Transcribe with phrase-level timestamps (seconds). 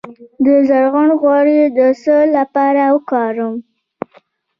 [0.43, 3.55] د زغر غوړي د څه لپاره وکاروم؟